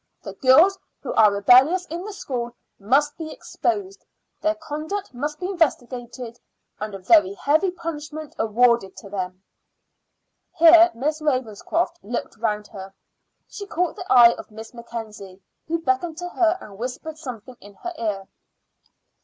The 0.23 0.33
girls 0.33 0.79
who 1.03 1.13
are 1.13 1.31
rebellious 1.31 1.85
in 1.85 2.03
the 2.03 2.11
school 2.11 2.55
must 2.79 3.15
be 3.19 3.31
exposed; 3.31 4.03
their 4.41 4.55
conduct 4.55 5.13
must 5.13 5.39
be 5.39 5.45
investigated, 5.45 6.39
and 6.79 6.95
a 6.95 6.97
very 6.97 7.35
heavy 7.35 7.69
punishment 7.69 8.33
awarded 8.39 8.97
to 8.97 9.11
them." 9.11 9.43
Here 10.55 10.89
Miss 10.95 11.21
Ravenscroft 11.21 11.99
looked 12.01 12.35
round 12.37 12.65
her. 12.69 12.91
She 13.47 13.67
caught 13.67 13.95
the 13.95 14.11
eye 14.11 14.33
of 14.33 14.49
Miss 14.49 14.73
Mackenzie, 14.73 15.39
who 15.67 15.77
beckoned 15.77 16.17
to 16.17 16.29
her 16.29 16.57
and 16.59 16.79
whispered 16.79 17.19
something 17.19 17.55
in 17.61 17.75
her 17.75 17.93
ear. 17.99 18.27